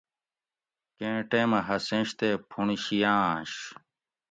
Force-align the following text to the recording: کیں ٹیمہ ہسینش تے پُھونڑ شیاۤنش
کیں 0.97 1.17
ٹیمہ 1.29 1.59
ہسینش 1.67 2.09
تے 2.19 2.29
پُھونڑ 2.49 2.69
شیاۤنش 2.83 3.51